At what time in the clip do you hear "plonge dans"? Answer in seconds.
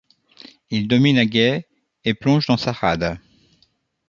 2.15-2.57